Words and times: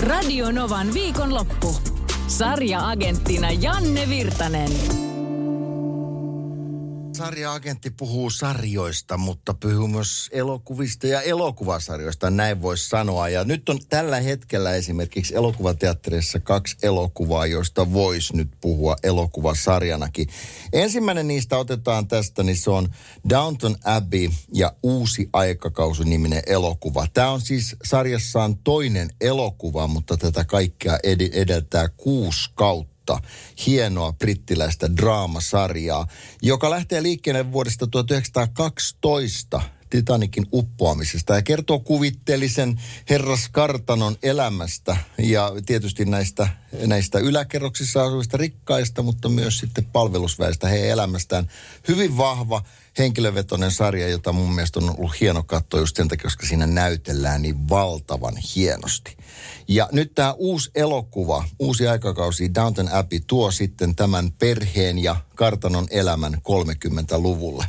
Radio 0.00 0.52
Novan 0.52 0.94
viikonloppu. 0.94 1.74
Sarja-agenttina 2.26 3.50
Janne 3.50 4.08
Virtanen 4.08 5.09
sarja-agentti 7.20 7.90
puhuu 7.90 8.30
sarjoista, 8.30 9.16
mutta 9.16 9.54
puhuu 9.54 9.88
myös 9.88 10.28
elokuvista 10.32 11.06
ja 11.06 11.22
elokuvasarjoista, 11.22 12.30
näin 12.30 12.62
voisi 12.62 12.88
sanoa. 12.88 13.28
Ja 13.28 13.44
nyt 13.44 13.68
on 13.68 13.78
tällä 13.88 14.20
hetkellä 14.20 14.74
esimerkiksi 14.74 15.34
elokuvateatterissa 15.34 16.40
kaksi 16.40 16.76
elokuvaa, 16.82 17.46
joista 17.46 17.92
voisi 17.92 18.36
nyt 18.36 18.48
puhua 18.60 18.96
elokuvasarjanakin. 19.02 20.28
Ensimmäinen 20.72 21.28
niistä 21.28 21.58
otetaan 21.58 22.08
tästä, 22.08 22.42
niin 22.42 22.56
se 22.56 22.70
on 22.70 22.88
Downton 23.28 23.76
Abbey 23.84 24.30
ja 24.54 24.72
Uusi 24.82 25.28
aikakausi 25.32 26.04
niminen 26.04 26.42
elokuva. 26.46 27.06
Tämä 27.12 27.30
on 27.30 27.40
siis 27.40 27.76
sarjassaan 27.84 28.56
toinen 28.56 29.10
elokuva, 29.20 29.86
mutta 29.86 30.16
tätä 30.16 30.44
kaikkea 30.44 30.98
edeltää 31.32 31.88
kuusi 31.88 32.50
kautta 32.54 32.99
uutta 33.10 33.28
hienoa 33.66 34.12
brittiläistä 34.12 34.96
draamasarjaa, 34.96 36.06
joka 36.42 36.70
lähtee 36.70 37.02
liikkeelle 37.02 37.52
vuodesta 37.52 37.86
1912 37.86 39.62
Titanikin 39.90 40.46
uppoamisesta 40.52 41.34
ja 41.34 41.42
kertoo 41.42 41.78
kuvitteellisen 41.78 42.80
herras 43.10 43.48
Kartanon 43.48 44.16
elämästä 44.22 44.96
ja 45.18 45.52
tietysti 45.66 46.04
näistä, 46.04 46.48
näistä 46.86 47.18
yläkerroksissa 47.18 48.02
asuvista 48.04 48.36
rikkaista, 48.36 49.02
mutta 49.02 49.28
myös 49.28 49.58
sitten 49.58 49.84
palvelusväestä 49.84 50.68
heidän 50.68 50.88
elämästään. 50.88 51.50
Hyvin 51.88 52.16
vahva 52.16 52.62
henkilövetoinen 52.98 53.70
sarja, 53.70 54.08
jota 54.08 54.32
mun 54.32 54.54
mielestä 54.54 54.80
on 54.80 54.94
ollut 54.98 55.20
hieno 55.20 55.42
katsoa 55.42 55.80
just 55.80 55.96
sen 55.96 56.08
takia, 56.08 56.24
koska 56.24 56.46
siinä 56.46 56.66
näytellään 56.66 57.42
niin 57.42 57.68
valtavan 57.68 58.36
hienosti. 58.36 59.16
Ja 59.68 59.88
nyt 59.92 60.14
tämä 60.14 60.32
uusi 60.32 60.70
elokuva, 60.74 61.44
uusi 61.58 61.88
aikakausi 61.88 62.54
Downton 62.54 62.88
Abbey 62.92 63.20
tuo 63.26 63.50
sitten 63.50 63.96
tämän 63.96 64.32
perheen 64.32 64.98
ja 64.98 65.16
kartanon 65.34 65.86
elämän 65.90 66.34
30-luvulle. 66.34 67.66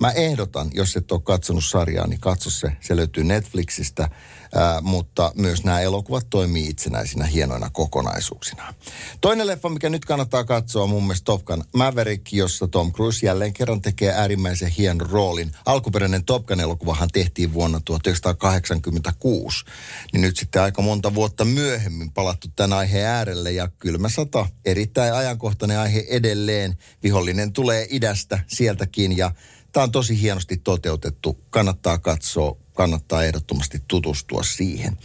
Mä 0.00 0.10
ehdotan, 0.10 0.70
jos 0.74 0.96
et 0.96 1.12
ole 1.12 1.20
katsonut 1.20 1.64
sarjaa, 1.64 2.06
niin 2.06 2.20
katso 2.20 2.50
se. 2.50 2.72
Se 2.80 2.96
löytyy 2.96 3.24
Netflixistä 3.24 4.08
Ää, 4.54 4.80
mutta 4.80 5.32
myös 5.34 5.64
nämä 5.64 5.80
elokuvat 5.80 6.26
toimii 6.30 6.68
itsenäisinä 6.68 7.26
hienoina 7.26 7.70
kokonaisuuksina. 7.72 8.74
Toinen 9.20 9.46
leffa, 9.46 9.68
mikä 9.68 9.88
nyt 9.88 10.04
kannattaa 10.04 10.44
katsoa, 10.44 10.82
on 10.82 10.90
mun 10.90 11.02
mielestä 11.02 11.24
Top 11.24 11.44
Gun 11.44 11.64
Maverick, 11.74 12.32
jossa 12.32 12.68
Tom 12.68 12.92
Cruise 12.92 13.26
jälleen 13.26 13.52
kerran 13.52 13.82
tekee 13.82 14.12
äärimmäisen 14.12 14.55
hienon 14.78 15.10
roolin. 15.10 15.52
Alkuperäinen 15.66 16.24
Top 16.24 16.46
Gun-elokuvahan 16.46 17.08
tehtiin 17.12 17.54
vuonna 17.54 17.80
1986. 17.84 19.64
Niin 20.12 20.20
nyt 20.20 20.36
sitten 20.36 20.62
aika 20.62 20.82
monta 20.82 21.14
vuotta 21.14 21.44
myöhemmin 21.44 22.12
palattu 22.12 22.48
tämän 22.56 22.78
aiheen 22.78 23.06
äärelle 23.06 23.52
ja 23.52 23.68
kylmä 23.78 24.08
sata. 24.08 24.46
Erittäin 24.64 25.14
ajankohtainen 25.14 25.78
aihe 25.78 26.04
edelleen. 26.08 26.76
Vihollinen 27.02 27.52
tulee 27.52 27.86
idästä 27.90 28.38
sieltäkin 28.46 29.16
ja 29.16 29.32
Tämä 29.76 29.84
on 29.84 29.92
tosi 29.92 30.20
hienosti 30.20 30.56
toteutettu. 30.56 31.38
Kannattaa 31.50 31.98
katsoa, 31.98 32.56
kannattaa 32.76 33.24
ehdottomasti 33.24 33.82
tutustua 33.88 34.42
siihen. 34.42 34.96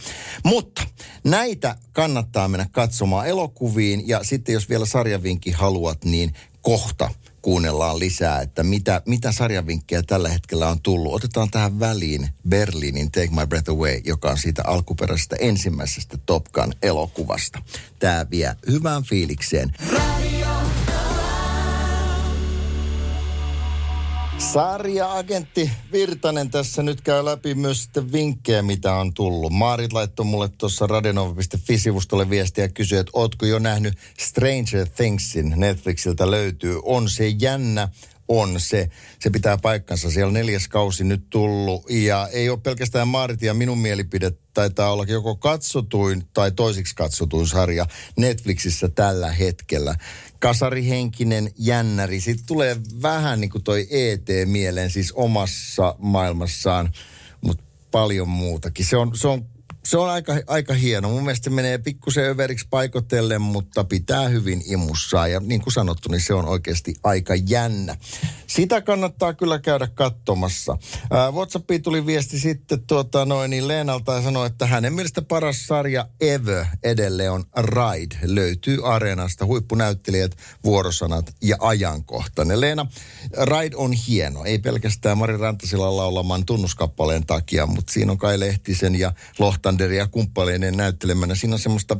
Mutta 0.44 0.82
näitä 1.24 1.76
kannattaa 1.92 2.48
mennä 2.48 2.66
katsomaan 2.72 3.26
elokuviin 3.26 4.08
ja 4.08 4.24
sitten 4.24 4.52
jos 4.52 4.68
vielä 4.68 4.86
sarjavinki 4.86 5.50
haluat, 5.50 6.04
niin 6.04 6.34
kohta 6.60 7.10
kuunnellaan 7.42 7.98
lisää, 7.98 8.40
että 8.40 8.62
mitä, 8.62 9.02
mitä 9.06 9.32
sarjavinkkejä 9.32 10.02
tällä 10.02 10.28
hetkellä 10.28 10.68
on 10.68 10.82
tullut. 10.82 11.14
Otetaan 11.14 11.50
tähän 11.50 11.80
väliin 11.80 12.28
Berliinin 12.48 13.12
Take 13.12 13.30
My 13.30 13.46
Breath 13.46 13.70
Away, 13.70 14.00
joka 14.04 14.30
on 14.30 14.38
siitä 14.38 14.62
alkuperäisestä 14.66 15.36
ensimmäisestä 15.40 16.18
Top 16.26 16.44
Gun 16.52 16.72
elokuvasta. 16.82 17.62
Tämä 17.98 18.26
vie 18.30 18.56
hyvään 18.70 19.02
fiilikseen. 19.02 19.74
Radio. 19.92 20.21
Sarja-agentti 24.52 25.70
Virtanen 25.92 26.50
tässä 26.50 26.82
nyt 26.82 27.00
käy 27.00 27.24
läpi 27.24 27.54
myös 27.54 27.82
sitten 27.82 28.12
vinkkejä, 28.12 28.62
mitä 28.62 28.94
on 28.94 29.14
tullut. 29.14 29.52
Maarit 29.52 29.92
laittoi 29.92 30.26
mulle 30.26 30.48
tuossa 30.48 30.86
radenova.fi-sivustolle 30.86 32.30
viestiä 32.30 32.64
ja 32.64 32.68
kysyi, 32.68 32.98
että 32.98 33.10
ootko 33.14 33.46
jo 33.46 33.58
nähnyt 33.58 33.98
Stranger 34.18 34.88
Thingsin 34.88 35.54
Netflixiltä 35.56 36.30
löytyy. 36.30 36.80
On 36.82 37.08
se 37.08 37.28
jännä, 37.28 37.88
on 38.28 38.60
se. 38.60 38.88
Se 39.20 39.30
pitää 39.30 39.58
paikkansa. 39.58 40.10
Siellä 40.10 40.32
neljäs 40.32 40.68
kausi 40.68 41.04
nyt 41.04 41.30
tullut 41.30 41.90
ja 41.90 42.28
ei 42.32 42.48
ole 42.48 42.58
pelkästään 42.58 43.08
Maarit 43.08 43.42
ja 43.42 43.54
minun 43.54 43.78
mielipide 43.78 44.32
taitaa 44.54 44.92
olla 44.92 45.04
joko 45.08 45.36
katsotuin 45.36 46.26
tai 46.34 46.52
toisiksi 46.52 46.94
katsotuin 46.94 47.46
sarja 47.46 47.86
Netflixissä 48.16 48.88
tällä 48.88 49.32
hetkellä. 49.32 49.94
Kasarihenkinen 50.38 51.50
jännäri. 51.58 52.20
Sitten 52.20 52.46
tulee 52.46 52.76
vähän 53.02 53.40
niin 53.40 53.50
kuin 53.50 53.64
toi 53.64 53.88
ET 53.90 54.26
mieleen 54.44 54.90
siis 54.90 55.12
omassa 55.12 55.94
maailmassaan, 55.98 56.92
mutta 57.40 57.64
paljon 57.90 58.28
muutakin. 58.28 58.86
Se 58.86 58.96
on, 58.96 59.16
se 59.16 59.28
on 59.28 59.46
se 59.84 59.98
on 59.98 60.10
aika, 60.10 60.32
aika 60.46 60.74
hieno. 60.74 61.08
Mun 61.08 61.22
mielestä 61.22 61.50
menee 61.50 61.78
pikkusen 61.78 62.24
överiksi 62.24 62.66
paikotellen, 62.70 63.42
mutta 63.42 63.84
pitää 63.84 64.28
hyvin 64.28 64.62
imussaan. 64.66 65.32
Ja 65.32 65.40
niin 65.40 65.60
kuin 65.60 65.72
sanottu, 65.72 66.08
niin 66.08 66.20
se 66.20 66.34
on 66.34 66.44
oikeasti 66.44 66.94
aika 67.02 67.34
jännä. 67.34 67.96
Sitä 68.46 68.80
kannattaa 68.80 69.34
kyllä 69.34 69.58
käydä 69.58 69.88
katsomassa. 69.94 70.78
Ää, 71.10 71.30
Whatsappiin 71.30 71.82
tuli 71.82 72.06
viesti 72.06 72.38
sitten 72.38 72.86
tuota, 72.86 73.24
noin, 73.24 73.50
niin 73.50 73.68
Leenalta 73.68 74.12
ja 74.12 74.22
sanoi, 74.22 74.46
että 74.46 74.66
hänen 74.66 74.92
mielestä 74.92 75.22
paras 75.22 75.66
sarja 75.66 76.08
ever 76.20 76.66
edelleen 76.82 77.32
on 77.32 77.44
Ride. 77.56 78.16
Löytyy 78.22 78.94
Areenasta 78.94 79.46
huippunäyttelijät, 79.46 80.36
vuorosanat 80.64 81.34
ja 81.42 81.56
ajankohtainen. 81.60 82.60
Leena, 82.60 82.86
Ride 83.44 83.76
on 83.76 83.92
hieno. 83.92 84.44
Ei 84.44 84.58
pelkästään 84.58 85.18
Mari 85.18 85.36
Rantasilla 85.36 85.96
laulaman 85.96 86.46
tunnuskappaleen 86.46 87.26
takia, 87.26 87.66
mutta 87.66 87.92
siinä 87.92 88.12
on 88.12 88.18
Kai 88.18 88.40
Lehtisen 88.40 88.94
ja 88.94 89.12
Lohtander 89.38 89.71
ja 89.78 90.08
kumppaneiden 90.08 90.76
näyttelemänä. 90.76 91.34
Siinä 91.34 91.54
on 91.54 91.58
semmoista 91.58 91.96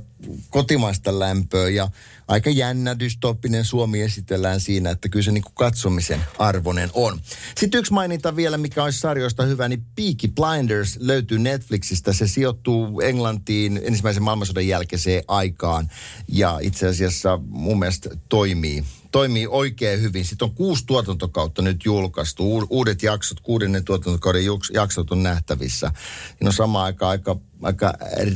kotimaista 0.50 1.18
lämpöä 1.18 1.68
ja 1.68 1.88
aika 2.28 2.50
jännä 2.50 2.98
dystooppinen 2.98 3.64
Suomi 3.64 4.00
esitellään 4.00 4.60
siinä, 4.60 4.90
että 4.90 5.08
kyllä 5.08 5.24
se 5.24 5.32
niin 5.32 5.42
kuin 5.42 5.54
katsomisen 5.54 6.20
arvoinen 6.38 6.90
on. 6.92 7.20
Sitten 7.58 7.78
yksi 7.78 7.92
maininta 7.92 8.36
vielä, 8.36 8.58
mikä 8.58 8.84
olisi 8.84 9.00
sarjoista 9.00 9.42
hyvä, 9.42 9.68
niin 9.68 9.84
Peaky 9.96 10.28
Blinders 10.34 10.98
löytyy 11.00 11.38
Netflixistä. 11.38 12.12
Se 12.12 12.28
sijoittuu 12.28 13.00
Englantiin 13.00 13.80
ensimmäisen 13.84 14.22
maailmansodan 14.22 14.66
jälkeiseen 14.66 15.22
aikaan 15.28 15.90
ja 16.28 16.58
itse 16.62 16.88
asiassa 16.88 17.40
mun 17.42 17.78
mielestä 17.78 18.10
toimii 18.28 18.84
toimii 19.12 19.46
oikein 19.46 20.02
hyvin. 20.02 20.24
Sitten 20.24 20.48
on 20.48 20.54
kuusi 20.54 20.86
tuotantokautta 20.86 21.62
nyt 21.62 21.84
julkaistu. 21.84 22.66
Uudet 22.70 23.02
jaksot, 23.02 23.40
kuudennen 23.40 23.84
tuotantokauden 23.84 24.42
jaksot 24.74 25.10
on 25.10 25.22
nähtävissä. 25.22 25.90
Siinä 26.28 26.48
on 26.48 26.52
sama 26.52 26.84
aika 26.84 27.08
aika, 27.08 27.36
aika 27.62 27.94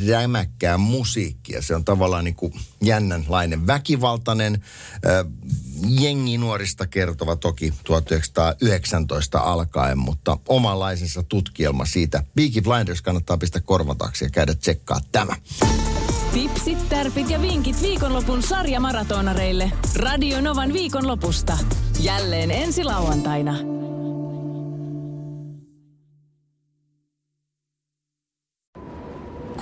rämäkkää 0.08 0.78
musiikkia. 0.78 1.62
Se 1.62 1.74
on 1.74 1.84
tavallaan 1.84 1.95
niin 2.22 2.34
kuin 2.34 2.52
jännänlainen, 2.82 3.66
väkivaltainen, 3.66 4.64
jengi 5.88 6.38
nuorista 6.38 6.86
kertova 6.86 7.36
toki 7.36 7.72
1919 7.84 9.38
alkaen, 9.38 9.98
mutta 9.98 10.38
omanlaisensa 10.48 11.22
tutkielma 11.22 11.84
siitä. 11.84 12.22
Beaky 12.34 12.60
Blinders 12.60 13.02
kannattaa 13.02 13.38
pistää 13.38 13.62
korvataksi 13.64 14.24
ja 14.24 14.30
käydä 14.30 14.54
tsekkaa 14.54 15.00
tämä. 15.12 15.36
Tipsit, 16.32 16.88
tärpit 16.88 17.30
ja 17.30 17.42
vinkit 17.42 17.82
viikonlopun 17.82 18.42
sarjamaratonareille. 18.42 19.72
Radio 19.96 20.40
Novan 20.40 20.72
viikonlopusta. 20.72 21.58
Jälleen 22.00 22.50
ensi 22.50 22.84
lauantaina. 22.84 23.85